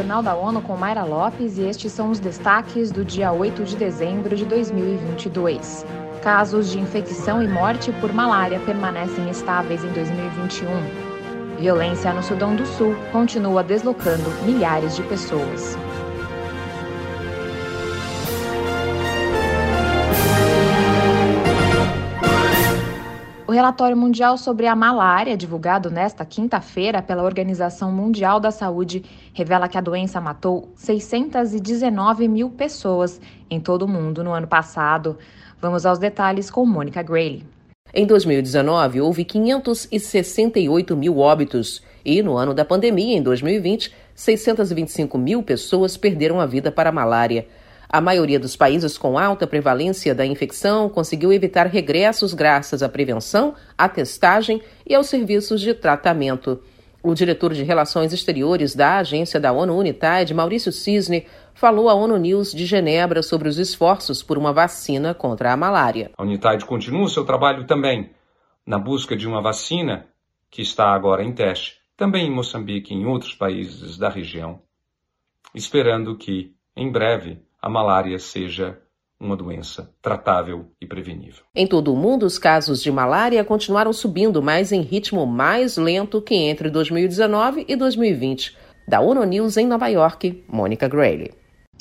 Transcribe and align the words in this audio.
Jornal 0.00 0.22
da 0.22 0.34
ONU 0.34 0.62
com 0.62 0.78
Mayra 0.78 1.04
Lopes 1.04 1.58
e 1.58 1.62
estes 1.64 1.92
são 1.92 2.10
os 2.10 2.18
destaques 2.18 2.90
do 2.90 3.04
dia 3.04 3.32
8 3.32 3.64
de 3.64 3.76
dezembro 3.76 4.34
de 4.34 4.46
2022. 4.46 5.84
Casos 6.22 6.70
de 6.70 6.80
infecção 6.80 7.42
e 7.42 7.46
morte 7.46 7.92
por 8.00 8.10
malária 8.10 8.58
permanecem 8.60 9.28
estáveis 9.28 9.84
em 9.84 9.88
2021. 9.88 10.68
Violência 11.58 12.14
no 12.14 12.22
Sudão 12.22 12.56
do 12.56 12.64
Sul 12.64 12.96
continua 13.12 13.62
deslocando 13.62 14.30
milhares 14.42 14.96
de 14.96 15.02
pessoas. 15.02 15.76
Relatório 23.60 23.94
mundial 23.94 24.38
sobre 24.38 24.66
a 24.66 24.74
malária, 24.74 25.36
divulgado 25.36 25.90
nesta 25.90 26.24
quinta-feira 26.24 27.02
pela 27.02 27.22
Organização 27.22 27.92
Mundial 27.92 28.40
da 28.40 28.50
Saúde, 28.50 29.04
revela 29.34 29.68
que 29.68 29.76
a 29.76 29.82
doença 29.82 30.18
matou 30.18 30.72
619 30.76 32.26
mil 32.26 32.48
pessoas 32.48 33.20
em 33.50 33.60
todo 33.60 33.82
o 33.82 33.88
mundo 33.88 34.24
no 34.24 34.32
ano 34.32 34.46
passado. 34.46 35.18
Vamos 35.60 35.84
aos 35.84 35.98
detalhes 35.98 36.50
com 36.50 36.64
Mônica 36.64 37.02
Grayley. 37.02 37.44
Em 37.92 38.06
2019, 38.06 39.02
houve 39.02 39.26
568 39.26 40.96
mil 40.96 41.18
óbitos 41.18 41.82
e, 42.02 42.22
no 42.22 42.38
ano 42.38 42.54
da 42.54 42.64
pandemia, 42.64 43.18
em 43.18 43.22
2020, 43.22 43.92
625 44.14 45.18
mil 45.18 45.42
pessoas 45.42 45.98
perderam 45.98 46.40
a 46.40 46.46
vida 46.46 46.72
para 46.72 46.88
a 46.88 46.92
malária. 46.92 47.46
A 47.92 48.00
maioria 48.00 48.38
dos 48.38 48.54
países 48.54 48.96
com 48.96 49.18
alta 49.18 49.48
prevalência 49.48 50.14
da 50.14 50.24
infecção 50.24 50.88
conseguiu 50.88 51.32
evitar 51.32 51.66
regressos 51.66 52.32
graças 52.32 52.84
à 52.84 52.88
prevenção, 52.88 53.52
à 53.76 53.88
testagem 53.88 54.62
e 54.86 54.94
aos 54.94 55.08
serviços 55.08 55.60
de 55.60 55.74
tratamento. 55.74 56.62
O 57.02 57.14
diretor 57.14 57.52
de 57.52 57.64
Relações 57.64 58.12
Exteriores 58.12 58.76
da 58.76 58.98
agência 58.98 59.40
da 59.40 59.50
ONU 59.50 59.76
Unitide, 59.76 60.32
Maurício 60.32 60.70
Cisne, 60.70 61.26
falou 61.52 61.88
à 61.88 61.94
ONU 61.94 62.16
News 62.16 62.52
de 62.52 62.64
Genebra 62.64 63.24
sobre 63.24 63.48
os 63.48 63.58
esforços 63.58 64.22
por 64.22 64.38
uma 64.38 64.52
vacina 64.52 65.12
contra 65.12 65.52
a 65.52 65.56
malária. 65.56 66.12
A 66.16 66.22
Unitide 66.22 66.64
continua 66.66 67.06
o 67.06 67.08
seu 67.08 67.24
trabalho 67.24 67.66
também 67.66 68.10
na 68.64 68.78
busca 68.78 69.16
de 69.16 69.26
uma 69.26 69.42
vacina 69.42 70.06
que 70.48 70.62
está 70.62 70.94
agora 70.94 71.24
em 71.24 71.32
teste, 71.32 71.78
também 71.96 72.28
em 72.28 72.30
Moçambique 72.30 72.94
e 72.94 72.96
em 72.96 73.06
outros 73.06 73.34
países 73.34 73.98
da 73.98 74.08
região, 74.08 74.62
esperando 75.52 76.16
que, 76.16 76.54
em 76.76 76.88
breve, 76.92 77.42
a 77.60 77.68
malária 77.68 78.18
seja 78.18 78.78
uma 79.20 79.36
doença 79.36 79.94
tratável 80.00 80.70
e 80.80 80.86
prevenível. 80.86 81.44
Em 81.54 81.66
todo 81.66 81.92
o 81.92 81.96
mundo, 81.96 82.24
os 82.24 82.38
casos 82.38 82.82
de 82.82 82.90
malária 82.90 83.44
continuaram 83.44 83.92
subindo, 83.92 84.42
mas 84.42 84.72
em 84.72 84.80
ritmo 84.80 85.26
mais 85.26 85.76
lento 85.76 86.22
que 86.22 86.34
entre 86.34 86.70
2019 86.70 87.66
e 87.68 87.76
2020. 87.76 88.56
Da 88.88 89.00
ONU 89.00 89.22
News 89.24 89.58
em 89.58 89.66
Nova 89.66 89.88
York, 89.88 90.42
Mônica 90.48 90.88
Grayley. 90.88 91.32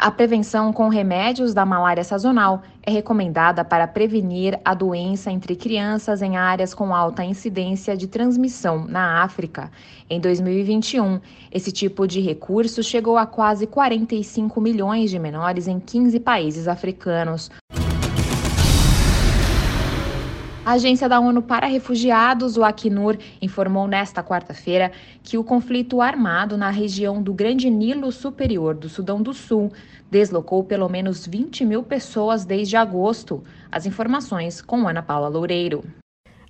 A 0.00 0.12
prevenção 0.12 0.72
com 0.72 0.88
remédios 0.88 1.52
da 1.52 1.66
malária 1.66 2.04
sazonal 2.04 2.62
é 2.84 2.90
recomendada 2.92 3.64
para 3.64 3.84
prevenir 3.84 4.56
a 4.64 4.72
doença 4.72 5.28
entre 5.28 5.56
crianças 5.56 6.22
em 6.22 6.36
áreas 6.36 6.72
com 6.72 6.94
alta 6.94 7.24
incidência 7.24 7.96
de 7.96 8.06
transmissão 8.06 8.86
na 8.86 9.24
África. 9.24 9.72
Em 10.08 10.20
2021, 10.20 11.20
esse 11.50 11.72
tipo 11.72 12.06
de 12.06 12.20
recurso 12.20 12.80
chegou 12.80 13.18
a 13.18 13.26
quase 13.26 13.66
45 13.66 14.60
milhões 14.60 15.10
de 15.10 15.18
menores 15.18 15.66
em 15.66 15.80
15 15.80 16.20
países 16.20 16.68
africanos. 16.68 17.50
A 20.68 20.72
Agência 20.72 21.08
da 21.08 21.18
ONU 21.18 21.40
para 21.40 21.66
Refugiados, 21.66 22.58
o 22.58 22.62
Acnur, 22.62 23.16
informou 23.40 23.88
nesta 23.88 24.22
quarta-feira 24.22 24.92
que 25.22 25.38
o 25.38 25.42
conflito 25.42 26.02
armado 26.02 26.58
na 26.58 26.68
região 26.68 27.22
do 27.22 27.32
Grande 27.32 27.70
Nilo 27.70 28.12
Superior 28.12 28.74
do 28.74 28.86
Sudão 28.86 29.22
do 29.22 29.32
Sul 29.32 29.72
deslocou 30.10 30.62
pelo 30.62 30.86
menos 30.86 31.26
20 31.26 31.64
mil 31.64 31.82
pessoas 31.82 32.44
desde 32.44 32.76
agosto. 32.76 33.42
As 33.72 33.86
informações 33.86 34.60
com 34.60 34.86
Ana 34.86 35.02
Paula 35.02 35.28
Loureiro. 35.28 35.82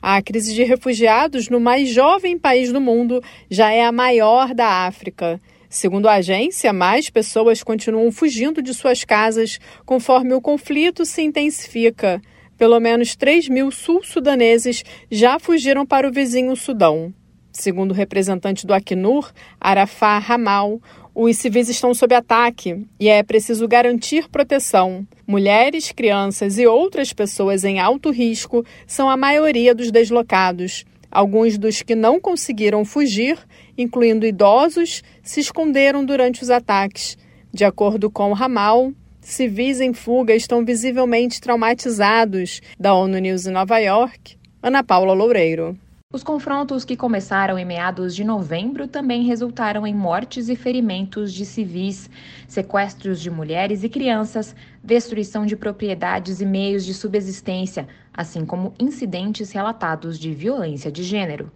A 0.03 0.21
crise 0.21 0.53
de 0.53 0.65
refugiados 0.65 1.49
no 1.49 1.61
mais 1.61 1.89
jovem 1.89 2.37
país 2.37 2.73
do 2.73 2.81
mundo 2.81 3.23
já 3.49 3.71
é 3.71 3.85
a 3.85 3.93
maior 3.93 4.53
da 4.53 4.85
África. 4.85 5.41
Segundo 5.69 6.09
a 6.09 6.15
agência, 6.15 6.73
mais 6.73 7.09
pessoas 7.09 7.63
continuam 7.63 8.11
fugindo 8.11 8.61
de 8.61 8.75
suas 8.75 9.05
casas 9.05 9.61
conforme 9.87 10.35
o 10.35 10.41
conflito 10.41 11.07
se 11.07 11.23
intensifica. 11.23 12.21
Pelo 12.59 12.81
menos 12.81 13.15
3 13.15 13.49
mil 13.49 13.71
sul-sudaneses 13.71 14.85
já 15.09 15.39
fugiram 15.39 15.87
para 15.87 16.09
o 16.09 16.13
vizinho 16.13 16.57
Sudão. 16.57 17.15
Segundo 17.53 17.93
o 17.93 17.95
representante 17.95 18.67
do 18.67 18.75
Acnur, 18.75 19.31
Arafat 19.61 20.25
Ramal, 20.27 20.81
os 21.15 21.37
civis 21.37 21.69
estão 21.69 21.95
sob 21.95 22.15
ataque 22.17 22.85
e 22.99 23.09
é 23.09 23.23
preciso 23.23 23.67
garantir 23.69 24.29
proteção. 24.29 25.07
Mulheres, 25.25 25.93
crianças 25.93 26.59
e 26.59 26.67
outras 26.67 27.13
pessoas 27.13 27.65
em 27.65 27.79
alto 27.79 28.11
risco 28.11 28.65
são 28.89 29.09
a 29.09 29.17
maioria 29.17 29.73
dos 29.73 29.93
deslocados. 29.93 30.85
Alguns 31.11 31.57
dos 31.59 31.81
que 31.81 31.95
não 31.95 32.21
conseguiram 32.21 32.85
fugir, 32.85 33.39
incluindo 33.77 34.27
idosos, 34.27 35.03
se 35.23 35.39
esconderam 35.39 36.05
durante 36.05 36.43
os 36.43 36.51
ataques. 36.51 37.17
De 37.53 37.65
acordo 37.65 38.11
com 38.11 38.33
Ramal, 38.33 38.93
civis 39.29 39.81
em 39.81 39.93
fuga 39.93 40.35
estão 40.35 40.65
visivelmente 40.65 41.41
traumatizados. 41.41 42.61
Da 42.79 42.95
ONU 42.95 43.19
News 43.19 43.47
em 43.47 43.51
Nova 43.51 43.79
York, 43.79 44.39
Ana 44.63 44.83
Paula 44.83 45.13
Loureiro. 45.13 45.79
Os 46.11 46.23
confrontos 46.23 46.87
que 46.87 46.97
começaram 46.97 47.59
em 47.59 47.67
meados 47.67 48.17
de 48.17 48.25
novembro 48.25 48.89
também 48.89 49.25
resultaram 49.25 49.87
em 49.87 49.95
mortes 49.95 50.49
e 50.49 50.57
ferimentos 50.57 51.35
de 51.35 51.45
civis, 51.45 52.09
sequestros 52.47 53.21
de 53.21 53.31
mulheres 53.31 53.85
e 53.85 53.91
crianças, 53.91 54.57
destruição 54.83 55.45
de 55.45 55.55
propriedades 55.55 56.41
e 56.41 56.47
meios 56.47 56.87
de 56.87 56.95
subsistência, 56.95 57.87
assim 58.15 58.47
como 58.47 58.73
incidentes 58.81 59.53
relatados 59.53 60.19
de 60.19 60.33
violência 60.33 60.91
de 60.91 61.03
gênero. 61.03 61.53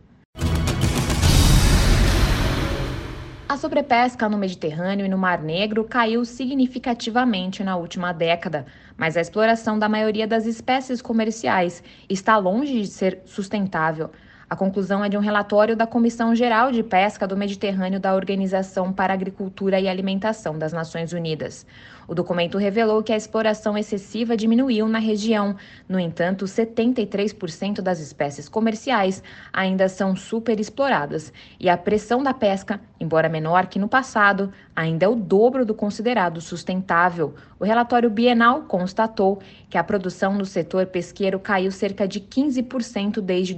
A 3.52 3.56
sobrepesca 3.58 4.30
no 4.30 4.38
Mediterrâneo 4.38 5.04
e 5.04 5.08
no 5.10 5.18
Mar 5.18 5.42
Negro 5.42 5.84
caiu 5.84 6.24
significativamente 6.24 7.62
na 7.62 7.76
última 7.76 8.10
década, 8.10 8.64
mas 8.96 9.14
a 9.14 9.20
exploração 9.20 9.78
da 9.78 9.90
maioria 9.90 10.26
das 10.26 10.46
espécies 10.46 11.02
comerciais 11.02 11.84
está 12.08 12.38
longe 12.38 12.80
de 12.80 12.86
ser 12.86 13.20
sustentável. 13.26 14.10
A 14.52 14.56
conclusão 14.56 15.02
é 15.02 15.08
de 15.08 15.16
um 15.16 15.20
relatório 15.20 15.74
da 15.74 15.86
Comissão 15.86 16.34
Geral 16.34 16.70
de 16.70 16.82
Pesca 16.82 17.26
do 17.26 17.34
Mediterrâneo 17.34 17.98
da 17.98 18.14
Organização 18.14 18.92
para 18.92 19.14
Agricultura 19.14 19.80
e 19.80 19.88
Alimentação 19.88 20.58
das 20.58 20.74
Nações 20.74 21.14
Unidas. 21.14 21.64
O 22.06 22.14
documento 22.14 22.58
revelou 22.58 23.02
que 23.02 23.14
a 23.14 23.16
exploração 23.16 23.78
excessiva 23.78 24.36
diminuiu 24.36 24.86
na 24.88 24.98
região. 24.98 25.56
No 25.88 25.98
entanto, 25.98 26.44
73% 26.44 27.80
das 27.80 27.98
espécies 28.00 28.46
comerciais 28.46 29.22
ainda 29.50 29.88
são 29.88 30.14
superexploradas 30.14 31.32
e 31.58 31.70
a 31.70 31.76
pressão 31.78 32.22
da 32.22 32.34
pesca, 32.34 32.78
embora 33.00 33.30
menor 33.30 33.66
que 33.69 33.78
no 33.78 33.88
passado, 33.88 34.52
ainda 34.76 35.06
é 35.06 35.08
o 35.08 35.14
dobro 35.14 35.64
do 35.64 35.72
considerado 35.74 36.42
sustentável. 36.42 37.34
O 37.58 37.64
relatório 37.64 38.10
bienal 38.10 38.62
constatou 38.62 39.40
que 39.70 39.78
a 39.78 39.84
produção 39.84 40.34
no 40.34 40.44
setor 40.44 40.86
pesqueiro 40.86 41.38
caiu 41.38 41.70
cerca 41.70 42.06
de 42.06 42.20
15% 42.20 43.20
desde 43.22 43.54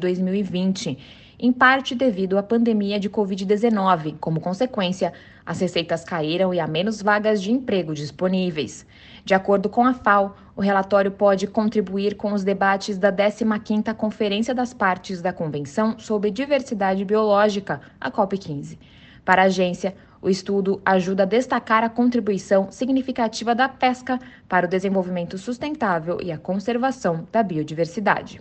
2020 0.84 1.24
em 1.38 1.52
parte 1.52 1.94
devido 1.94 2.38
à 2.38 2.42
pandemia 2.42 2.98
de 2.98 3.10
Covid-19. 3.10 4.16
Como 4.20 4.40
consequência, 4.40 5.12
as 5.44 5.60
receitas 5.60 6.04
caíram 6.04 6.54
e 6.54 6.60
há 6.60 6.66
menos 6.66 7.02
vagas 7.02 7.42
de 7.42 7.52
emprego 7.52 7.94
disponíveis. 7.94 8.86
De 9.24 9.34
acordo 9.34 9.68
com 9.68 9.84
a 9.84 9.94
FAO, 9.94 10.36
o 10.56 10.60
relatório 10.60 11.10
pode 11.10 11.46
contribuir 11.46 12.14
com 12.14 12.32
os 12.32 12.44
debates 12.44 12.98
da 12.98 13.12
15ª 13.12 13.94
Conferência 13.94 14.54
das 14.54 14.72
Partes 14.72 15.20
da 15.20 15.32
Convenção 15.32 15.98
sobre 15.98 16.30
Diversidade 16.30 17.04
Biológica, 17.04 17.80
a 18.00 18.10
COP15. 18.10 18.78
Para 19.24 19.42
a 19.42 19.46
agência, 19.46 19.94
o 20.22 20.30
estudo 20.30 20.80
ajuda 20.84 21.24
a 21.24 21.26
destacar 21.26 21.82
a 21.82 21.90
contribuição 21.90 22.70
significativa 22.70 23.54
da 23.54 23.68
pesca 23.68 24.18
para 24.48 24.66
o 24.66 24.68
desenvolvimento 24.68 25.36
sustentável 25.36 26.18
e 26.22 26.32
a 26.32 26.38
conservação 26.38 27.26
da 27.30 27.42
biodiversidade. 27.42 28.40